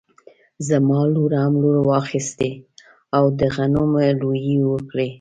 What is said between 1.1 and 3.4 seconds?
لور هم لور راواخيستی او